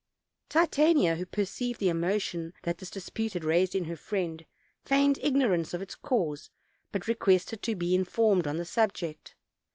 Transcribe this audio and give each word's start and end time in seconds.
Titania, 0.49 1.15
who 1.17 1.27
perceived 1.27 1.79
the 1.79 1.87
emotion 1.89 2.55
that 2.63 2.79
this 2.79 2.89
dispute 2.89 3.33
had 3.33 3.43
raised 3.43 3.75
in 3.75 3.85
her 3.85 3.95
friend, 3.95 4.47
feigned 4.83 5.19
ignorance 5.21 5.75
of 5.75 5.81
its 5.83 5.93
cause, 5.93 6.49
but 6.91 7.07
requested 7.07 7.61
to 7.61 7.75
be 7.75 7.93
informed 7.93 8.47
on 8.47 8.57
the 8.57 8.65
subject. 8.65 9.35